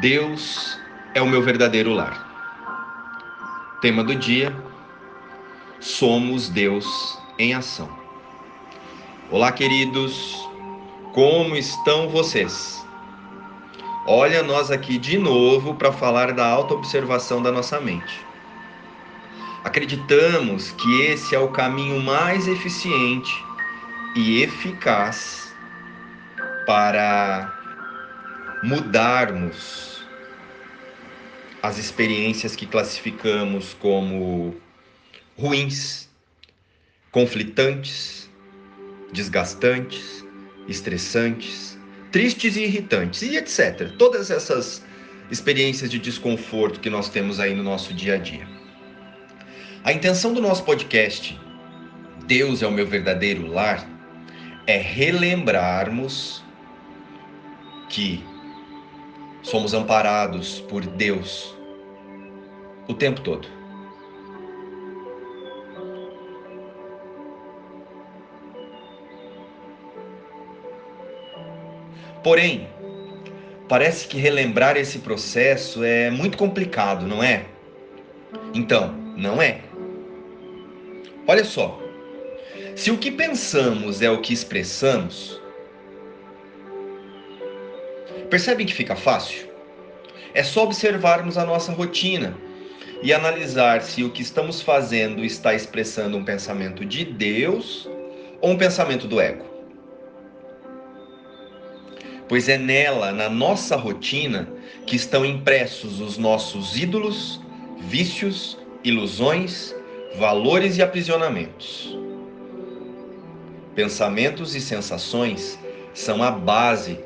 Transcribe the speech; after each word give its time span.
Deus 0.00 0.78
é 1.14 1.22
o 1.22 1.26
meu 1.26 1.40
verdadeiro 1.40 1.92
lar. 1.92 2.26
Tema 3.80 4.02
do 4.02 4.14
dia: 4.16 4.54
Somos 5.78 6.48
Deus 6.48 7.18
em 7.38 7.54
ação. 7.54 7.88
Olá, 9.30 9.52
queridos, 9.52 10.48
como 11.12 11.54
estão 11.56 12.08
vocês? 12.08 12.84
Olha, 14.06 14.42
nós 14.42 14.70
aqui 14.70 14.98
de 14.98 15.16
novo 15.16 15.74
para 15.74 15.92
falar 15.92 16.32
da 16.32 16.46
autoobservação 16.46 17.40
da 17.40 17.52
nossa 17.52 17.80
mente. 17.80 18.20
Acreditamos 19.62 20.72
que 20.72 21.02
esse 21.02 21.36
é 21.36 21.38
o 21.38 21.48
caminho 21.48 22.02
mais 22.02 22.48
eficiente 22.48 23.32
e 24.16 24.42
eficaz 24.42 25.54
para 26.66 27.63
mudarmos 28.62 30.04
as 31.62 31.78
experiências 31.78 32.54
que 32.54 32.66
classificamos 32.66 33.74
como 33.74 34.54
ruins, 35.36 36.08
conflitantes, 37.10 38.30
desgastantes, 39.12 40.24
estressantes, 40.68 41.78
tristes 42.12 42.56
e 42.56 42.64
irritantes 42.64 43.22
e 43.22 43.36
etc. 43.36 43.90
Todas 43.98 44.30
essas 44.30 44.84
experiências 45.30 45.90
de 45.90 45.98
desconforto 45.98 46.80
que 46.80 46.90
nós 46.90 47.08
temos 47.08 47.40
aí 47.40 47.54
no 47.54 47.62
nosso 47.62 47.94
dia 47.94 48.14
a 48.14 48.18
dia. 48.18 48.46
A 49.82 49.92
intenção 49.92 50.32
do 50.32 50.40
nosso 50.40 50.64
podcast, 50.64 51.38
Deus 52.26 52.62
é 52.62 52.66
o 52.66 52.72
meu 52.72 52.86
verdadeiro 52.86 53.46
lar, 53.46 53.88
é 54.66 54.78
relembrarmos 54.78 56.42
que 57.88 58.24
somos 59.44 59.74
amparados 59.74 60.58
por 60.60 60.84
Deus 60.84 61.54
o 62.88 62.94
tempo 62.94 63.20
todo. 63.20 63.46
Porém, 72.22 72.66
parece 73.68 74.08
que 74.08 74.16
relembrar 74.16 74.78
esse 74.78 74.98
processo 75.00 75.84
é 75.84 76.10
muito 76.10 76.38
complicado, 76.38 77.06
não 77.06 77.22
é? 77.22 77.44
Então, 78.54 78.94
não 79.14 79.42
é. 79.42 79.60
Olha 81.28 81.44
só, 81.44 81.78
se 82.74 82.90
o 82.90 82.96
que 82.96 83.10
pensamos 83.10 84.00
é 84.00 84.10
o 84.10 84.22
que 84.22 84.32
expressamos, 84.32 85.40
Percebem 88.34 88.66
que 88.66 88.74
fica 88.74 88.96
fácil? 88.96 89.46
É 90.34 90.42
só 90.42 90.64
observarmos 90.64 91.38
a 91.38 91.46
nossa 91.46 91.70
rotina 91.70 92.36
e 93.00 93.12
analisar 93.12 93.80
se 93.80 94.02
o 94.02 94.10
que 94.10 94.22
estamos 94.22 94.60
fazendo 94.60 95.24
está 95.24 95.54
expressando 95.54 96.16
um 96.16 96.24
pensamento 96.24 96.84
de 96.84 97.04
Deus 97.04 97.88
ou 98.40 98.50
um 98.50 98.58
pensamento 98.58 99.06
do 99.06 99.20
ego. 99.20 99.44
Pois 102.28 102.48
é 102.48 102.58
nela, 102.58 103.12
na 103.12 103.30
nossa 103.30 103.76
rotina, 103.76 104.48
que 104.84 104.96
estão 104.96 105.24
impressos 105.24 106.00
os 106.00 106.18
nossos 106.18 106.76
ídolos, 106.76 107.40
vícios, 107.82 108.58
ilusões, 108.82 109.72
valores 110.18 110.76
e 110.76 110.82
aprisionamentos. 110.82 111.96
Pensamentos 113.76 114.56
e 114.56 114.60
sensações 114.60 115.56
são 115.94 116.20
a 116.20 116.32
base 116.32 116.98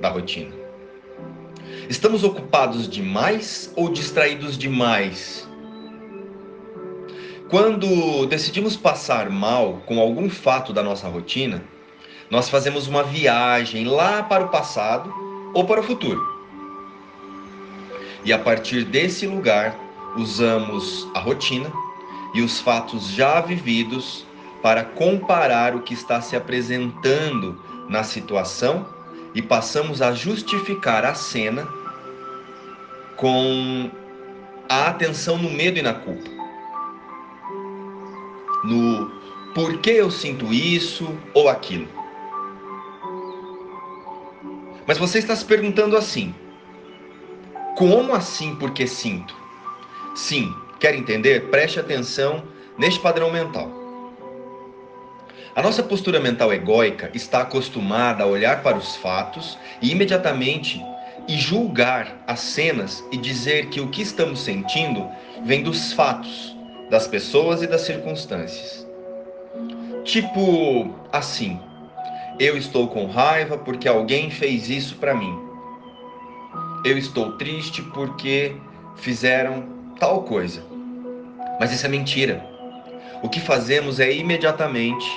da 0.00 0.08
rotina. 0.08 0.61
Estamos 1.92 2.24
ocupados 2.24 2.88
demais 2.88 3.70
ou 3.76 3.90
distraídos 3.90 4.56
demais? 4.56 5.46
Quando 7.50 8.24
decidimos 8.24 8.78
passar 8.78 9.28
mal 9.28 9.82
com 9.84 10.00
algum 10.00 10.30
fato 10.30 10.72
da 10.72 10.82
nossa 10.82 11.06
rotina, 11.06 11.62
nós 12.30 12.48
fazemos 12.48 12.86
uma 12.86 13.02
viagem 13.02 13.84
lá 13.84 14.22
para 14.22 14.42
o 14.42 14.48
passado 14.48 15.12
ou 15.52 15.66
para 15.66 15.80
o 15.80 15.82
futuro. 15.82 16.26
E 18.24 18.32
a 18.32 18.38
partir 18.38 18.86
desse 18.86 19.26
lugar, 19.26 19.78
usamos 20.16 21.06
a 21.14 21.20
rotina 21.20 21.70
e 22.32 22.40
os 22.40 22.58
fatos 22.58 23.10
já 23.10 23.38
vividos 23.42 24.24
para 24.62 24.82
comparar 24.82 25.76
o 25.76 25.82
que 25.82 25.92
está 25.92 26.22
se 26.22 26.34
apresentando 26.34 27.60
na 27.86 28.02
situação 28.02 28.86
e 29.34 29.42
passamos 29.42 30.00
a 30.00 30.12
justificar 30.12 31.04
a 31.04 31.14
cena 31.14 31.81
com 33.22 33.88
a 34.68 34.88
atenção 34.88 35.38
no 35.38 35.48
medo 35.48 35.78
e 35.78 35.82
na 35.82 35.94
culpa. 35.94 36.28
No 38.64 39.12
por 39.54 39.78
que 39.78 39.90
eu 39.90 40.10
sinto 40.10 40.52
isso 40.52 41.16
ou 41.32 41.48
aquilo. 41.48 41.86
Mas 44.88 44.98
você 44.98 45.20
está 45.20 45.36
se 45.36 45.44
perguntando 45.44 45.96
assim: 45.96 46.34
como 47.76 48.12
assim 48.12 48.56
porque 48.56 48.88
sinto? 48.88 49.36
Sim, 50.16 50.52
quer 50.80 50.96
entender? 50.96 51.48
Preste 51.48 51.78
atenção 51.78 52.42
neste 52.76 52.98
padrão 52.98 53.30
mental. 53.30 53.70
A 55.54 55.62
nossa 55.62 55.84
postura 55.84 56.18
mental 56.18 56.52
egóica 56.52 57.08
está 57.14 57.42
acostumada 57.42 58.24
a 58.24 58.26
olhar 58.26 58.64
para 58.64 58.76
os 58.76 58.96
fatos 58.96 59.56
e 59.80 59.92
imediatamente 59.92 60.82
e 61.32 61.38
julgar 61.38 62.22
as 62.26 62.40
cenas 62.40 63.02
e 63.10 63.16
dizer 63.16 63.70
que 63.70 63.80
o 63.80 63.88
que 63.88 64.02
estamos 64.02 64.40
sentindo 64.40 65.08
vem 65.42 65.62
dos 65.62 65.94
fatos, 65.94 66.54
das 66.90 67.08
pessoas 67.08 67.62
e 67.62 67.66
das 67.66 67.80
circunstâncias. 67.80 68.86
Tipo 70.04 70.94
assim, 71.10 71.58
eu 72.38 72.54
estou 72.54 72.86
com 72.88 73.06
raiva 73.06 73.56
porque 73.56 73.88
alguém 73.88 74.30
fez 74.30 74.68
isso 74.68 74.96
para 74.96 75.14
mim. 75.14 75.34
Eu 76.84 76.98
estou 76.98 77.32
triste 77.38 77.80
porque 77.80 78.54
fizeram 78.96 79.64
tal 79.98 80.24
coisa. 80.24 80.62
Mas 81.58 81.72
isso 81.72 81.86
é 81.86 81.88
mentira. 81.88 82.44
O 83.22 83.28
que 83.30 83.40
fazemos 83.40 84.00
é 84.00 84.12
imediatamente 84.12 85.08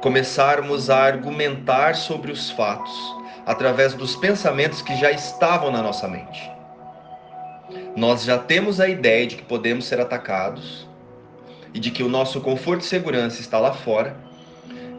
começarmos 0.00 0.90
a 0.90 1.04
argumentar 1.04 1.94
sobre 1.94 2.32
os 2.32 2.50
fatos 2.50 3.23
através 3.46 3.94
dos 3.94 4.16
pensamentos 4.16 4.80
que 4.82 4.96
já 4.96 5.10
estavam 5.10 5.70
na 5.70 5.82
nossa 5.82 6.08
mente. 6.08 6.50
Nós 7.96 8.24
já 8.24 8.38
temos 8.38 8.80
a 8.80 8.88
ideia 8.88 9.26
de 9.26 9.36
que 9.36 9.42
podemos 9.42 9.84
ser 9.84 10.00
atacados 10.00 10.88
e 11.72 11.78
de 11.78 11.90
que 11.90 12.02
o 12.02 12.08
nosso 12.08 12.40
conforto 12.40 12.82
e 12.82 12.86
segurança 12.86 13.40
está 13.40 13.58
lá 13.58 13.72
fora. 13.72 14.16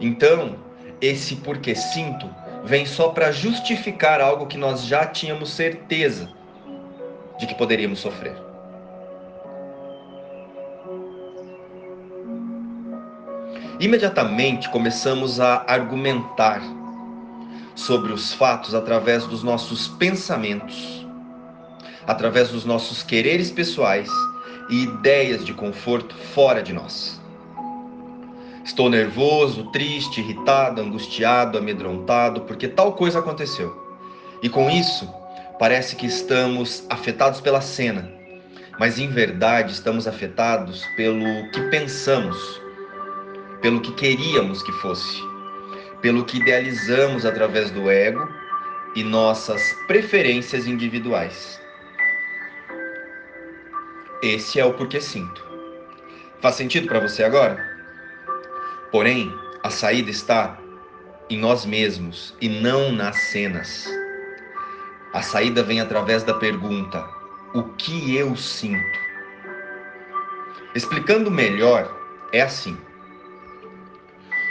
Então, 0.00 0.56
esse 1.00 1.36
porque 1.36 1.74
sinto 1.74 2.28
vem 2.64 2.84
só 2.84 3.10
para 3.10 3.32
justificar 3.32 4.20
algo 4.20 4.46
que 4.46 4.58
nós 4.58 4.84
já 4.84 5.06
tínhamos 5.06 5.50
certeza 5.50 6.28
de 7.38 7.46
que 7.46 7.54
poderíamos 7.54 8.00
sofrer. 8.00 8.36
Imediatamente 13.78 14.70
começamos 14.70 15.38
a 15.38 15.62
argumentar 15.66 16.62
sobre 17.76 18.12
os 18.12 18.32
fatos 18.32 18.74
através 18.74 19.24
dos 19.26 19.44
nossos 19.44 19.86
pensamentos, 19.86 21.06
através 22.06 22.48
dos 22.48 22.64
nossos 22.64 23.04
quereres 23.04 23.52
pessoais 23.52 24.10
e 24.68 24.82
ideias 24.82 25.44
de 25.44 25.54
conforto 25.54 26.16
fora 26.34 26.60
de 26.62 26.72
nós. 26.72 27.20
Estou 28.64 28.90
nervoso, 28.90 29.70
triste, 29.70 30.20
irritado, 30.20 30.80
angustiado, 30.80 31.56
amedrontado 31.56 32.40
porque 32.40 32.66
tal 32.66 32.94
coisa 32.94 33.20
aconteceu. 33.20 33.76
E 34.42 34.48
com 34.48 34.68
isso, 34.68 35.08
parece 35.58 35.94
que 35.94 36.06
estamos 36.06 36.84
afetados 36.90 37.40
pela 37.40 37.60
cena, 37.60 38.10
mas 38.80 38.98
em 38.98 39.08
verdade 39.08 39.72
estamos 39.72 40.08
afetados 40.08 40.84
pelo 40.96 41.48
que 41.52 41.60
pensamos 41.70 42.66
pelo 43.60 43.80
que 43.80 43.92
queríamos 43.92 44.62
que 44.62 44.72
fosse, 44.72 45.20
pelo 46.00 46.24
que 46.24 46.38
idealizamos 46.38 47.24
através 47.24 47.70
do 47.70 47.90
ego 47.90 48.28
e 48.94 49.02
nossas 49.02 49.62
preferências 49.86 50.66
individuais. 50.66 51.60
Esse 54.22 54.58
é 54.58 54.64
o 54.64 54.74
porquê 54.74 55.00
sinto. 55.00 55.44
Faz 56.40 56.54
sentido 56.54 56.86
para 56.86 57.00
você 57.00 57.22
agora? 57.22 57.76
Porém, 58.90 59.32
a 59.62 59.70
saída 59.70 60.10
está 60.10 60.58
em 61.28 61.38
nós 61.38 61.66
mesmos 61.66 62.34
e 62.40 62.48
não 62.48 62.92
nas 62.92 63.16
cenas. 63.30 63.86
A 65.12 65.22
saída 65.22 65.62
vem 65.62 65.80
através 65.80 66.22
da 66.22 66.34
pergunta: 66.34 67.04
o 67.54 67.62
que 67.62 68.16
eu 68.16 68.36
sinto? 68.36 68.98
Explicando 70.74 71.30
melhor, 71.30 71.94
é 72.32 72.42
assim. 72.42 72.76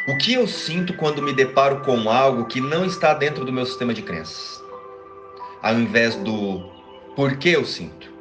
O 0.08 0.18
que 0.18 0.34
eu 0.34 0.48
sinto 0.48 0.94
quando 0.94 1.22
me 1.22 1.34
deparo 1.34 1.82
com 1.82 2.10
algo 2.10 2.46
que 2.46 2.62
não 2.62 2.86
está 2.86 3.14
dentro 3.14 3.44
do 3.44 3.52
meu 3.52 3.66
sistema 3.66 3.94
de 3.94 4.02
crenças? 4.02 4.66
ao 5.66 5.80
invés 5.80 6.16
do 6.18 6.60
por 7.16 7.38
que 7.38 7.50
eu 7.50 7.66
sinto. 7.66 8.14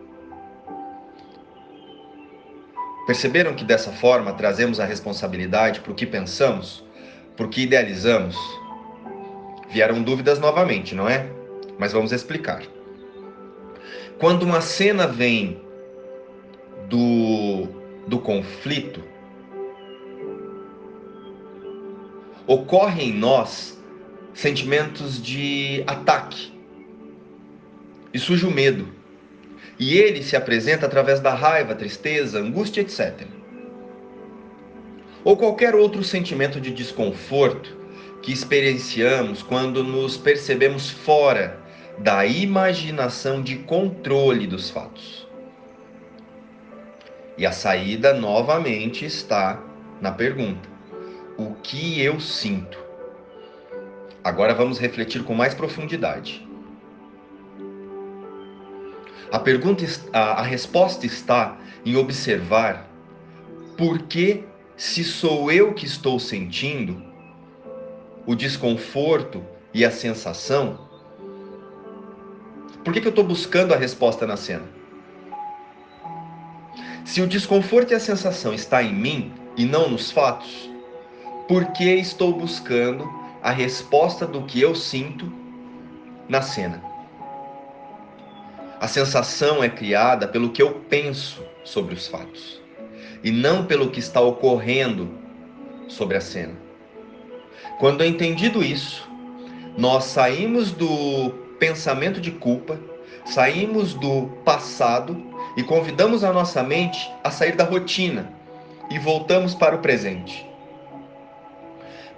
Perceberam 3.06 3.54
que 3.54 3.66
dessa 3.66 3.92
forma 3.92 4.32
trazemos 4.32 4.80
a 4.80 4.86
responsabilidade 4.86 5.80
para 5.80 5.92
o 5.92 5.94
que 5.94 6.06
pensamos, 6.06 6.82
para 7.36 7.44
o 7.44 7.50
que 7.50 7.64
idealizamos? 7.64 8.34
Vieram 9.68 10.02
dúvidas 10.02 10.38
novamente, 10.38 10.94
não 10.94 11.06
é? 11.06 11.28
Mas 11.78 11.92
vamos 11.92 12.12
explicar. 12.12 12.62
Quando 14.18 14.44
uma 14.44 14.62
cena 14.62 15.06
vem 15.06 15.60
do, 16.88 17.68
do 18.06 18.18
conflito, 18.20 19.04
ocorre 22.46 23.04
em 23.04 23.12
nós 23.12 23.80
sentimentos 24.32 25.22
de 25.22 25.84
ataque 25.86 26.52
e 28.12 28.18
surge 28.18 28.46
o 28.46 28.50
medo. 28.50 28.88
E 29.78 29.98
ele 29.98 30.22
se 30.22 30.36
apresenta 30.36 30.86
através 30.86 31.20
da 31.20 31.34
raiva, 31.34 31.74
tristeza, 31.74 32.38
angústia, 32.38 32.80
etc. 32.80 33.26
Ou 35.24 35.36
qualquer 35.36 35.74
outro 35.74 36.04
sentimento 36.04 36.60
de 36.60 36.70
desconforto 36.70 37.76
que 38.22 38.32
experienciamos 38.32 39.42
quando 39.42 39.82
nos 39.82 40.16
percebemos 40.16 40.90
fora 40.90 41.58
da 41.98 42.24
imaginação 42.24 43.42
de 43.42 43.56
controle 43.56 44.46
dos 44.46 44.70
fatos. 44.70 45.26
E 47.36 47.44
a 47.44 47.52
saída 47.52 48.14
novamente 48.14 49.04
está 49.04 49.60
na 50.00 50.12
pergunta: 50.12 50.68
o 51.36 51.54
que 51.62 52.00
eu 52.00 52.20
sinto? 52.20 52.78
Agora 54.22 54.54
vamos 54.54 54.78
refletir 54.78 55.22
com 55.24 55.34
mais 55.34 55.54
profundidade. 55.54 56.46
A 59.30 59.38
pergunta, 59.38 59.84
a, 60.12 60.40
a 60.40 60.42
resposta 60.42 61.04
está 61.06 61.58
em 61.84 61.96
observar 61.96 62.88
por 63.76 64.02
que, 64.02 64.44
se 64.76 65.04
sou 65.04 65.50
eu 65.50 65.74
que 65.74 65.86
estou 65.86 66.18
sentindo 66.18 67.02
o 68.26 68.34
desconforto 68.34 69.44
e 69.72 69.84
a 69.84 69.90
sensação, 69.90 70.78
por 72.84 72.92
que, 72.92 73.00
que 73.00 73.06
eu 73.06 73.10
estou 73.10 73.24
buscando 73.24 73.74
a 73.74 73.76
resposta 73.76 74.26
na 74.26 74.36
cena? 74.36 74.64
Se 77.04 77.20
o 77.20 77.26
desconforto 77.26 77.92
e 77.92 77.94
a 77.94 78.00
sensação 78.00 78.54
está 78.54 78.82
em 78.82 78.94
mim 78.94 79.32
e 79.56 79.64
não 79.64 79.90
nos 79.90 80.10
fatos, 80.10 80.70
por 81.46 81.72
que 81.72 81.94
estou 81.96 82.32
buscando 82.32 83.08
a 83.42 83.50
resposta 83.50 84.26
do 84.26 84.42
que 84.42 84.60
eu 84.60 84.74
sinto 84.74 85.30
na 86.28 86.40
cena? 86.40 86.82
A 88.80 88.88
sensação 88.88 89.62
é 89.62 89.68
criada 89.68 90.26
pelo 90.26 90.50
que 90.50 90.62
eu 90.62 90.80
penso 90.88 91.42
sobre 91.62 91.94
os 91.94 92.06
fatos 92.06 92.60
e 93.22 93.30
não 93.30 93.66
pelo 93.66 93.90
que 93.90 94.00
está 94.00 94.20
ocorrendo 94.20 95.10
sobre 95.88 96.16
a 96.16 96.20
cena. 96.20 96.54
Quando 97.78 98.02
é 98.02 98.06
entendido 98.06 98.62
isso, 98.62 99.08
nós 99.76 100.04
saímos 100.04 100.70
do 100.72 101.30
pensamento 101.58 102.20
de 102.20 102.30
culpa, 102.30 102.78
saímos 103.24 103.94
do 103.94 104.26
passado 104.44 105.16
e 105.56 105.62
convidamos 105.62 106.24
a 106.24 106.32
nossa 106.32 106.62
mente 106.62 107.10
a 107.22 107.30
sair 107.30 107.56
da 107.56 107.64
rotina 107.64 108.32
e 108.90 108.98
voltamos 108.98 109.54
para 109.54 109.74
o 109.74 109.78
presente. 109.78 110.53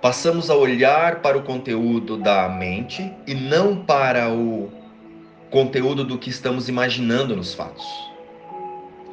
Passamos 0.01 0.51
a 0.51 0.55
olhar 0.55 1.23
para 1.23 1.39
o 1.39 1.43
conteúdo 1.43 2.19
da 2.19 2.49
mente 2.49 3.13
e 3.27 3.35
não 3.35 3.77
para 3.77 4.31
o 4.31 4.71
conteúdo 5.51 6.05
do 6.05 6.19
que 6.19 6.29
estamos 6.29 6.69
imaginando 6.69 7.35
nos 7.35 7.55
fatos. 7.55 7.87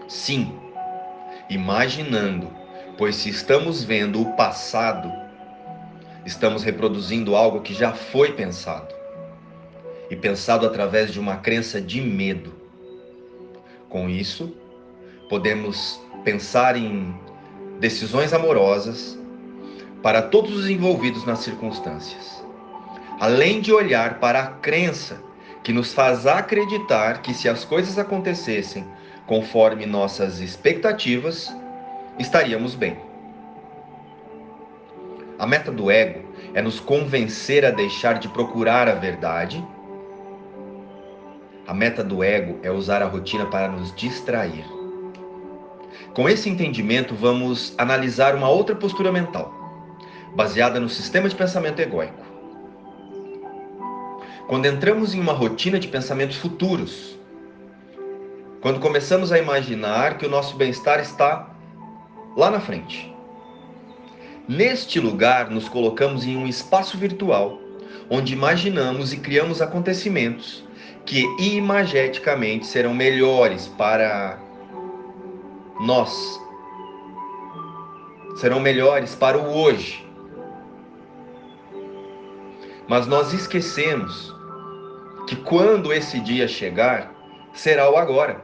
Sim, 0.10 0.52
imaginando, 1.50 2.52
pois 2.98 3.16
se 3.16 3.30
estamos 3.30 3.84
vendo 3.84 4.22
o 4.22 4.34
passado, 4.34 5.10
estamos 6.26 6.64
reproduzindo 6.64 7.34
algo 7.34 7.62
que 7.62 7.74
já 7.74 7.94
foi 7.94 8.34
pensado 8.34 8.94
e 10.10 10.18
pensado 10.18 10.68
através 10.68 11.14
de 11.14 11.20
uma 11.20 11.38
crença 11.38 11.80
de 11.80 12.02
medo. 12.02 12.54
Com 13.88 14.10
isso, 14.10 14.54
podemos 15.30 16.00
pensar 16.26 16.76
em 16.76 17.16
decisões 17.80 18.34
amorosas 18.34 19.18
para 20.04 20.22
todos 20.22 20.56
os 20.56 20.70
envolvidos 20.70 21.26
nas 21.26 21.40
circunstâncias, 21.40 22.46
além 23.20 23.62
de 23.62 23.74
olhar 23.74 24.20
para 24.20 24.44
a 24.44 24.48
crença 24.48 25.20
que 25.64 25.74
nos 25.74 25.94
faz 25.94 26.28
acreditar 26.28 27.24
que 27.24 27.34
se 27.34 27.50
as 27.50 27.66
coisas 27.66 27.98
acontecessem 27.98 28.86
conforme 29.26 29.88
nossas 29.88 30.40
expectativas, 30.40 31.52
estaríamos 32.20 32.76
bem. 32.76 32.98
A 35.40 35.48
meta 35.48 35.72
do 35.72 35.90
ego 35.90 36.28
é 36.54 36.62
nos 36.62 36.80
convencer 36.80 37.66
a 37.66 37.72
deixar 37.72 38.20
de 38.20 38.28
procurar 38.28 38.88
a 38.88 38.94
verdade 38.94 39.66
a 41.66 41.74
meta 41.74 42.04
do 42.04 42.22
ego 42.22 42.60
é 42.62 42.70
usar 42.70 43.02
a 43.02 43.06
rotina 43.06 43.46
para 43.46 43.70
nos 43.70 43.96
distrair. 43.96 44.66
Com 46.14 46.28
esse 46.28 46.50
entendimento, 46.50 47.16
vamos 47.16 47.74
analisar 47.78 48.36
uma 48.36 48.50
outra 48.50 48.76
postura 48.76 49.14
mental, 49.14 49.63
baseada 50.36 50.80
no 50.80 50.90
sistema 50.90 51.30
de 51.30 51.36
pensamento 51.36 51.80
egóico. 51.80 52.24
Quando 54.48 54.66
entramos 54.66 55.14
em 55.14 55.20
uma 55.20 55.34
rotina 55.34 55.80
de 55.80 55.88
pensamentos 55.88 56.38
futuros, 56.38 57.18
quando 58.62 58.80
começamos 58.80 59.32
a 59.32 59.40
imaginar 59.40 60.18
que 60.18 60.26
o 60.26 60.30
nosso 60.30 60.56
bem-estar 60.56 61.00
está 61.00 61.50
lá 62.36 62.50
na 62.50 62.60
frente. 62.60 63.14
Neste 64.48 65.00
lugar, 65.00 65.50
nos 65.50 65.70
colocamos 65.70 66.26
em 66.26 66.36
um 66.36 66.48
espaço 66.48 66.98
virtual, 66.98 67.60
onde 68.10 68.34
imaginamos 68.34 69.14
e 69.14 69.18
criamos 69.18 69.62
acontecimentos 69.62 70.64
que 71.06 71.24
imageticamente 71.40 72.66
serão 72.66 72.94
melhores 72.94 73.68
para 73.68 74.40
nós, 75.80 76.40
serão 78.38 78.60
melhores 78.60 79.16
para 79.16 79.38
o 79.38 79.58
hoje. 79.58 80.03
Mas 82.88 83.08
nós 83.08 83.34
esquecemos 83.34 84.36
que 85.28 85.36
quando 85.38 85.94
esse 85.94 86.20
dia 86.20 86.48
chegar, 86.48 87.12
será 87.54 87.90
o 87.90 87.98
agora. 87.98 88.42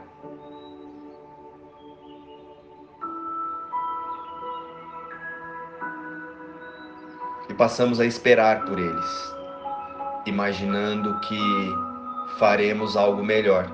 E 7.50 7.54
passamos 7.54 8.00
a 8.00 8.06
esperar 8.06 8.66
por 8.66 8.80
eles, 8.80 9.36
imaginando 10.26 11.20
que 11.22 11.74
faremos 12.38 12.96
algo 12.96 13.24
melhor. 13.24 13.68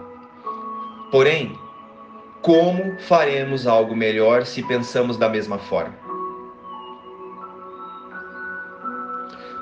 Porém, 1.11 1.57
como 2.41 2.99
faremos 3.01 3.67
algo 3.67 3.95
melhor 3.95 4.45
se 4.45 4.63
pensamos 4.63 5.17
da 5.17 5.29
mesma 5.29 5.57
forma? 5.57 6.04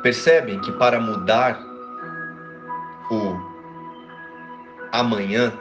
Percebem 0.03 0.59
que 0.59 0.71
para 0.73 0.99
mudar 0.99 1.59
o 3.09 3.35
amanhã 4.91 5.51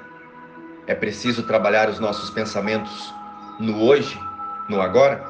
é 0.87 0.95
preciso 0.95 1.45
trabalhar 1.45 1.89
os 1.89 1.99
nossos 1.99 2.29
pensamentos 2.29 3.15
no 3.59 3.83
hoje, 3.83 4.21
no 4.69 4.83
agora? 4.83 5.25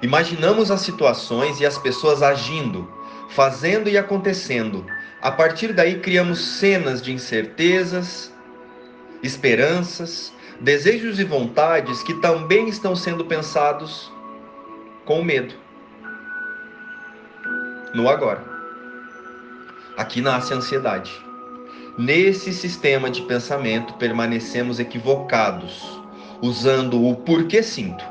Imaginamos 0.00 0.70
as 0.70 0.80
situações 0.80 1.60
e 1.60 1.66
as 1.66 1.76
pessoas 1.76 2.22
agindo, 2.22 2.90
fazendo 3.28 3.88
e 3.88 3.98
acontecendo 3.98 4.86
a 5.20 5.32
partir 5.32 5.72
daí, 5.72 5.98
criamos 5.98 6.38
cenas 6.38 7.02
de 7.02 7.12
incertezas, 7.12 8.32
esperanças, 9.20 10.32
desejos 10.60 11.18
e 11.18 11.24
vontades 11.24 12.04
que 12.04 12.14
também 12.14 12.68
estão 12.68 12.94
sendo 12.94 13.24
pensados 13.24 14.12
com 15.04 15.24
medo. 15.24 15.54
No 17.98 18.08
agora. 18.08 18.40
Aqui 19.96 20.20
nasce 20.20 20.54
a 20.54 20.56
ansiedade. 20.58 21.12
Nesse 21.98 22.52
sistema 22.52 23.10
de 23.10 23.22
pensamento, 23.22 23.94
permanecemos 23.94 24.78
equivocados, 24.78 26.00
usando 26.40 27.04
o 27.04 27.16
porquê 27.16 27.60
sinto 27.60 28.04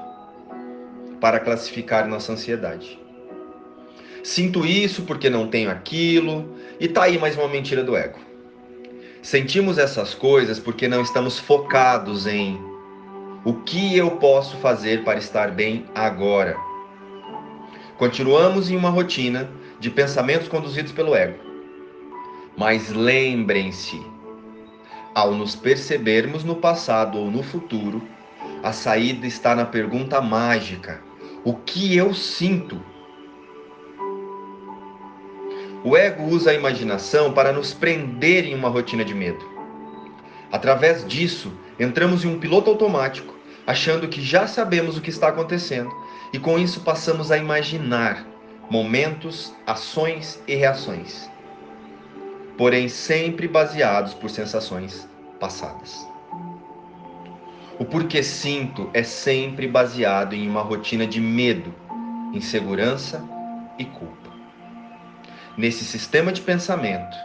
para 1.22 1.40
classificar 1.40 2.06
nossa 2.06 2.34
ansiedade. 2.34 3.00
Sinto 4.26 4.66
isso 4.66 5.04
porque 5.04 5.30
não 5.30 5.48
tenho 5.48 5.72
aquilo, 5.72 6.58
e 6.82 6.90
tá 6.90 7.04
aí 7.04 7.18
mais 7.18 7.38
uma 7.38 7.48
mentira 7.48 7.82
do 7.82 7.96
ego. 7.96 8.20
Sentimos 9.22 9.78
essas 9.78 10.14
coisas 10.14 10.60
porque 10.60 10.86
não 10.86 11.02
estamos 11.02 11.40
focados 11.40 12.28
em 12.28 12.60
o 13.46 13.54
que 13.54 13.96
eu 13.96 14.12
posso 14.18 14.58
fazer 14.58 15.06
para 15.06 15.18
estar 15.18 15.52
bem 15.52 15.86
agora. 15.96 16.58
Continuamos 17.98 18.70
em 18.70 18.76
uma 18.76 18.90
rotina 18.90 19.50
de 19.80 19.90
pensamentos 19.90 20.48
conduzidos 20.48 20.92
pelo 20.92 21.16
ego. 21.16 21.38
Mas 22.58 22.90
lembrem-se, 22.90 24.02
ao 25.14 25.34
nos 25.34 25.56
percebermos 25.56 26.44
no 26.44 26.56
passado 26.56 27.18
ou 27.18 27.30
no 27.30 27.44
futuro, 27.44 28.02
a 28.64 28.72
saída 28.72 29.28
está 29.28 29.56
na 29.56 29.66
pergunta 29.66 30.20
mágica: 30.22 31.02
o 31.44 31.54
que 31.54 31.96
eu 31.96 32.14
sinto? 32.14 32.82
O 35.84 35.96
ego 35.96 36.24
usa 36.24 36.52
a 36.52 36.54
imaginação 36.54 37.32
para 37.32 37.54
nos 37.54 37.74
prender 37.74 38.46
em 38.46 38.56
uma 38.56 38.70
rotina 38.70 39.06
de 39.06 39.14
medo. 39.14 39.46
Através 40.52 41.08
disso, 41.08 41.54
entramos 41.80 42.26
em 42.26 42.28
um 42.28 42.40
piloto 42.40 42.70
automático, 42.70 43.36
achando 43.66 44.08
que 44.08 44.22
já 44.22 44.48
sabemos 44.48 44.98
o 44.98 45.02
que 45.02 45.10
está 45.10 45.28
acontecendo, 45.28 45.92
e 46.34 46.40
com 46.40 46.58
isso 46.58 46.82
passamos 46.82 47.32
a 47.32 47.38
imaginar 47.38 48.26
momentos, 48.70 49.54
ações 49.66 50.42
e 50.48 50.56
reações, 50.56 51.30
porém 52.58 52.90
sempre 52.90 53.48
baseados 53.48 54.14
por 54.14 54.30
sensações 54.30 55.08
passadas. 55.40 56.06
O 57.80 57.86
porquê 57.86 58.24
sinto 58.24 58.90
é 58.94 59.04
sempre 59.04 59.68
baseado 59.68 60.34
em 60.34 60.50
uma 60.50 60.62
rotina 60.62 61.06
de 61.06 61.22
medo, 61.22 61.74
insegurança 62.34 63.24
e 63.78 63.86
culpa. 63.86 64.32
Nesse 65.56 65.86
sistema 65.86 66.32
de 66.32 66.42
pensamento, 66.42 67.16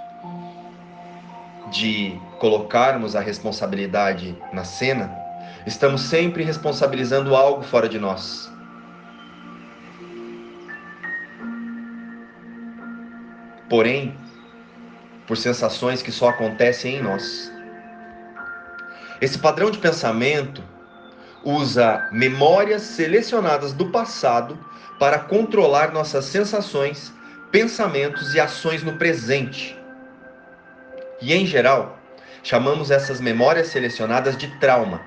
de 1.70 2.20
colocarmos 2.38 3.16
a 3.16 3.20
responsabilidade 3.20 4.36
na 4.52 4.62
cena, 4.62 5.10
estamos 5.66 6.02
sempre 6.02 6.44
responsabilizando 6.44 7.34
algo 7.34 7.62
fora 7.62 7.88
de 7.88 7.98
nós. 7.98 8.51
Porém, 13.72 14.14
por 15.26 15.34
sensações 15.34 16.02
que 16.02 16.12
só 16.12 16.28
acontecem 16.28 16.96
em 16.96 17.02
nós. 17.02 17.50
Esse 19.18 19.38
padrão 19.38 19.70
de 19.70 19.78
pensamento 19.78 20.62
usa 21.42 22.06
memórias 22.12 22.82
selecionadas 22.82 23.72
do 23.72 23.90
passado 23.90 24.58
para 24.98 25.20
controlar 25.20 25.90
nossas 25.90 26.26
sensações, 26.26 27.14
pensamentos 27.50 28.34
e 28.34 28.40
ações 28.40 28.82
no 28.82 28.98
presente. 28.98 29.74
E 31.22 31.32
em 31.32 31.46
geral, 31.46 31.98
chamamos 32.42 32.90
essas 32.90 33.22
memórias 33.22 33.68
selecionadas 33.68 34.36
de 34.36 34.48
trauma. 34.58 35.00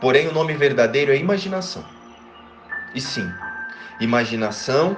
Porém, 0.00 0.28
o 0.28 0.32
nome 0.32 0.54
verdadeiro 0.54 1.10
é 1.10 1.16
imaginação. 1.16 1.84
E 2.94 3.00
sim, 3.00 3.28
imaginação 3.98 4.96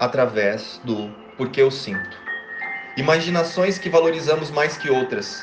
através 0.00 0.80
do 0.82 1.24
porque 1.36 1.60
eu 1.60 1.70
sinto. 1.70 2.16
Imaginações 2.96 3.78
que 3.78 3.90
valorizamos 3.90 4.50
mais 4.50 4.76
que 4.76 4.90
outras 4.90 5.42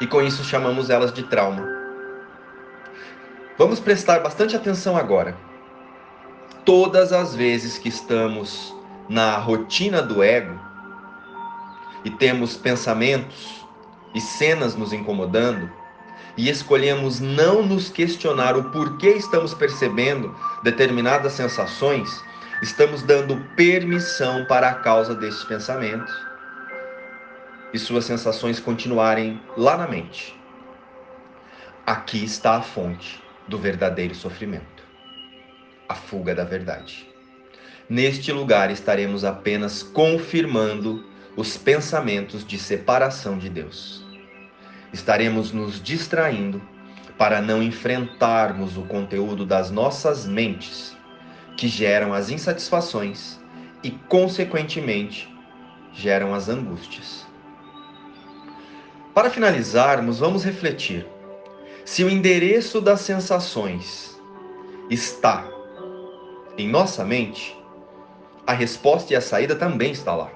e 0.00 0.06
com 0.06 0.20
isso 0.20 0.44
chamamos 0.44 0.90
elas 0.90 1.12
de 1.12 1.22
trauma. 1.22 1.66
Vamos 3.56 3.78
prestar 3.78 4.20
bastante 4.20 4.56
atenção 4.56 4.96
agora. 4.96 5.36
Todas 6.64 7.12
as 7.12 7.34
vezes 7.34 7.78
que 7.78 7.88
estamos 7.88 8.74
na 9.08 9.36
rotina 9.36 10.02
do 10.02 10.22
ego 10.22 10.58
e 12.04 12.10
temos 12.10 12.56
pensamentos 12.56 13.64
e 14.14 14.20
cenas 14.20 14.74
nos 14.74 14.92
incomodando, 14.92 15.70
e 16.36 16.48
escolhemos 16.48 17.20
não 17.20 17.62
nos 17.62 17.88
questionar 17.88 18.56
o 18.56 18.64
porquê 18.70 19.10
estamos 19.10 19.54
percebendo 19.54 20.34
determinadas 20.62 21.32
sensações, 21.32 22.22
estamos 22.64 23.02
dando 23.02 23.36
permissão 23.54 24.46
para 24.46 24.70
a 24.70 24.74
causa 24.74 25.14
desses 25.14 25.44
pensamentos 25.44 26.10
e 27.74 27.78
suas 27.78 28.06
sensações 28.06 28.58
continuarem 28.58 29.38
lá 29.54 29.76
na 29.76 29.86
mente. 29.86 30.34
Aqui 31.84 32.24
está 32.24 32.56
a 32.56 32.62
fonte 32.62 33.22
do 33.46 33.58
verdadeiro 33.58 34.14
sofrimento, 34.14 34.82
a 35.86 35.94
fuga 35.94 36.34
da 36.34 36.42
verdade. 36.42 37.06
Neste 37.86 38.32
lugar 38.32 38.70
estaremos 38.70 39.26
apenas 39.26 39.82
confirmando 39.82 41.04
os 41.36 41.58
pensamentos 41.58 42.46
de 42.46 42.56
separação 42.56 43.36
de 43.36 43.50
Deus. 43.50 44.02
Estaremos 44.90 45.52
nos 45.52 45.82
distraindo 45.82 46.62
para 47.18 47.42
não 47.42 47.62
enfrentarmos 47.62 48.78
o 48.78 48.84
conteúdo 48.84 49.44
das 49.44 49.70
nossas 49.70 50.24
mentes, 50.24 50.93
que 51.56 51.68
geram 51.68 52.12
as 52.12 52.30
insatisfações 52.30 53.38
e, 53.82 53.90
consequentemente, 53.90 55.32
geram 55.92 56.34
as 56.34 56.48
angústias. 56.48 57.26
Para 59.14 59.30
finalizarmos, 59.30 60.18
vamos 60.18 60.44
refletir. 60.44 61.06
Se 61.84 62.02
o 62.02 62.10
endereço 62.10 62.80
das 62.80 63.00
sensações 63.00 64.18
está 64.90 65.48
em 66.58 66.68
nossa 66.68 67.04
mente, 67.04 67.56
a 68.46 68.52
resposta 68.52 69.12
e 69.12 69.16
a 69.16 69.20
saída 69.20 69.54
também 69.54 69.92
está 69.92 70.14
lá. 70.14 70.30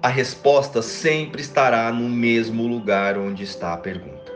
A 0.00 0.08
resposta 0.08 0.80
sempre 0.80 1.42
estará 1.42 1.90
no 1.90 2.08
mesmo 2.08 2.66
lugar 2.68 3.18
onde 3.18 3.42
está 3.42 3.72
a 3.72 3.76
pergunta. 3.76 4.27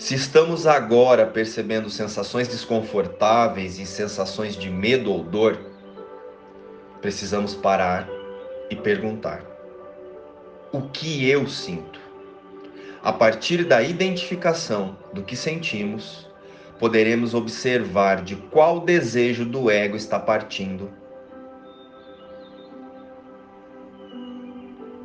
Se 0.00 0.14
estamos 0.14 0.66
agora 0.66 1.26
percebendo 1.26 1.90
sensações 1.90 2.48
desconfortáveis 2.48 3.78
e 3.78 3.84
sensações 3.84 4.56
de 4.56 4.70
medo 4.70 5.12
ou 5.12 5.22
dor, 5.22 5.60
precisamos 7.02 7.54
parar 7.54 8.08
e 8.70 8.74
perguntar: 8.74 9.44
o 10.72 10.80
que 10.88 11.28
eu 11.28 11.46
sinto. 11.46 12.00
A 13.02 13.12
partir 13.12 13.62
da 13.62 13.82
identificação 13.82 14.96
do 15.12 15.22
que 15.22 15.36
sentimos, 15.36 16.26
poderemos 16.78 17.34
observar 17.34 18.22
de 18.22 18.36
qual 18.36 18.80
desejo 18.80 19.44
do 19.44 19.70
ego 19.70 19.96
está 19.98 20.18
partindo 20.18 20.90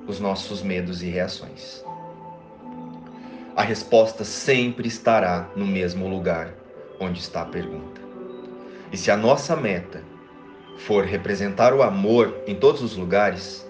os 0.08 0.22
nossos 0.22 0.62
medos 0.62 1.04
e 1.04 1.08
reações. 1.08 1.84
A 3.56 3.62
resposta 3.62 4.26
sempre 4.26 4.86
estará 4.86 5.50
no 5.56 5.66
mesmo 5.66 6.10
lugar 6.10 6.54
onde 7.00 7.22
está 7.22 7.42
a 7.42 7.46
pergunta. 7.46 8.02
E 8.92 8.98
se 8.98 9.10
a 9.10 9.16
nossa 9.16 9.56
meta 9.56 10.04
for 10.80 11.06
representar 11.06 11.74
o 11.74 11.82
amor 11.82 12.36
em 12.46 12.54
todos 12.54 12.82
os 12.82 12.98
lugares, 12.98 13.66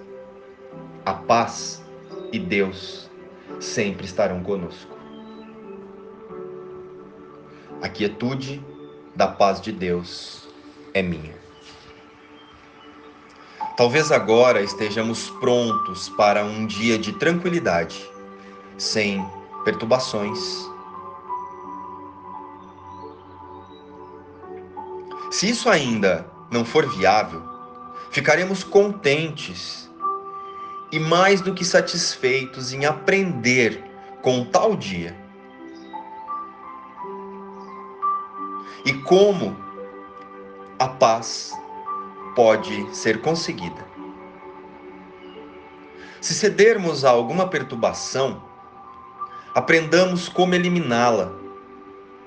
a 1.06 1.13
paz 1.13 1.84
e 2.32 2.39
Deus 2.39 3.12
sempre 3.60 4.06
estarão 4.06 4.42
conosco. 4.42 4.98
A 7.80 7.88
quietude 7.88 8.65
da 9.15 9.27
paz 9.27 9.62
de 9.62 9.72
Deus 9.72 10.50
é 10.96 11.04
minha. 11.04 11.36
Talvez 13.77 14.12
agora 14.12 14.63
estejamos 14.63 15.30
prontos 15.30 16.10
para 16.10 16.44
um 16.44 16.65
dia 16.65 16.98
de 16.98 17.13
tranquilidade, 17.13 18.04
sem 18.77 19.24
perturbações. 19.65 20.39
Se 25.31 25.50
isso 25.50 25.69
ainda 25.69 26.31
não 26.50 26.63
for 26.63 26.88
viável, 26.88 27.41
ficaremos 28.12 28.63
contentes 28.63 29.91
e 30.91 31.00
mais 31.00 31.41
do 31.41 31.53
que 31.53 31.65
satisfeitos 31.65 32.72
em 32.72 32.86
aprender 32.86 33.84
com 34.22 34.45
tal 34.45 34.77
dia. 34.77 35.13
E 38.86 38.93
como 38.93 39.57
a 40.79 40.88
paz 40.88 41.51
pode 42.36 42.95
ser 42.95 43.22
conseguida. 43.22 43.86
Se 46.22 46.34
cedermos 46.34 47.03
a 47.03 47.10
alguma 47.10 47.48
perturbação, 47.48 48.41
aprendamos 49.55 50.27
como 50.27 50.53
eliminá-la 50.53 51.31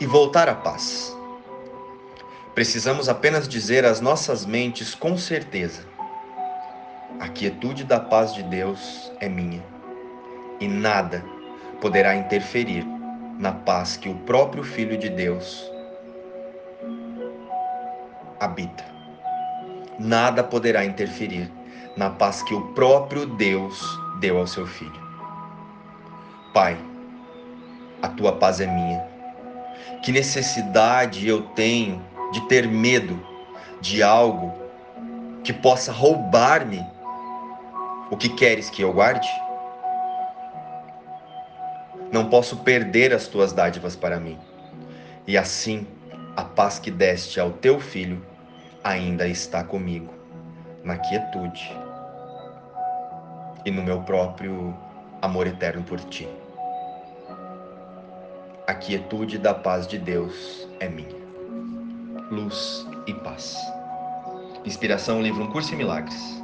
e 0.00 0.06
voltar 0.06 0.48
à 0.48 0.54
paz. 0.54 1.14
Precisamos 2.54 3.06
apenas 3.06 3.46
dizer 3.46 3.84
às 3.84 4.00
nossas 4.00 4.46
mentes 4.46 4.94
com 4.94 5.14
certeza: 5.18 5.82
a 7.20 7.28
quietude 7.28 7.84
da 7.84 8.00
paz 8.00 8.32
de 8.32 8.42
Deus 8.42 9.12
é 9.20 9.28
minha, 9.28 9.62
e 10.58 10.66
nada 10.66 11.22
poderá 11.82 12.16
interferir 12.16 12.86
na 13.38 13.52
paz 13.52 13.98
que 13.98 14.08
o 14.08 14.14
próprio 14.20 14.64
Filho 14.64 14.96
de 14.96 15.10
Deus 15.10 15.70
habita. 18.40 18.84
Nada 19.98 20.42
poderá 20.42 20.82
interferir 20.82 21.52
na 21.94 22.08
paz 22.08 22.42
que 22.42 22.54
o 22.54 22.72
próprio 22.72 23.26
Deus 23.26 23.84
deu 24.18 24.38
ao 24.38 24.46
seu 24.46 24.66
Filho. 24.66 25.08
Pai, 26.54 26.87
a 28.02 28.08
tua 28.08 28.32
paz 28.32 28.60
é 28.60 28.66
minha. 28.66 29.04
Que 30.02 30.12
necessidade 30.12 31.26
eu 31.26 31.42
tenho 31.42 32.04
de 32.32 32.40
ter 32.48 32.66
medo 32.66 33.20
de 33.80 34.02
algo 34.02 34.52
que 35.42 35.52
possa 35.52 35.92
roubar-me 35.92 36.84
o 38.10 38.16
que 38.16 38.28
queres 38.28 38.70
que 38.70 38.82
eu 38.82 38.92
guarde? 38.92 39.28
Não 42.10 42.28
posso 42.28 42.56
perder 42.58 43.12
as 43.12 43.26
tuas 43.26 43.52
dádivas 43.52 43.94
para 43.94 44.18
mim. 44.18 44.38
E 45.26 45.36
assim, 45.36 45.86
a 46.36 46.42
paz 46.42 46.78
que 46.78 46.90
deste 46.90 47.38
ao 47.38 47.50
teu 47.50 47.78
filho 47.78 48.24
ainda 48.82 49.26
está 49.26 49.62
comigo, 49.62 50.12
na 50.82 50.96
quietude 50.96 51.70
e 53.64 53.70
no 53.70 53.82
meu 53.82 54.00
próprio 54.02 54.74
amor 55.20 55.46
eterno 55.46 55.82
por 55.82 56.00
ti. 56.00 56.28
A 58.68 58.74
quietude 58.74 59.38
da 59.38 59.54
paz 59.54 59.86
de 59.86 59.96
Deus 59.96 60.68
é 60.78 60.90
minha. 60.90 61.08
Luz 62.30 62.86
e 63.06 63.14
paz. 63.14 63.56
Inspiração, 64.62 65.22
livro 65.22 65.42
Um 65.42 65.50
Curso 65.50 65.72
em 65.72 65.78
Milagres 65.78 66.38